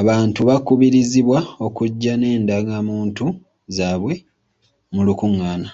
[0.00, 3.26] Abantu bakubirizibwa okujja n'endagamuntu
[3.76, 4.14] zaabwe
[4.94, 5.68] mu lukungana.